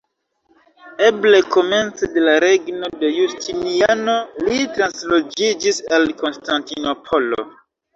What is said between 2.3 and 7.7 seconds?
regno de Justiniano li transloĝiĝis al Konstantinopolo.